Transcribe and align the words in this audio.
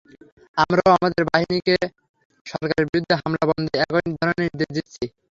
আমরাও 0.57 0.95
আমাদের 0.97 1.23
বাহিনীকে 1.29 1.75
সরকারের 2.45 2.85
বিরুদ্ধে 2.89 3.13
হামলা 3.21 3.43
বন্ধে 3.49 3.75
একই 3.83 4.09
ধরনের 4.13 4.43
নির্দেশ 4.45 4.69
দিচ্ছি। 4.77 5.03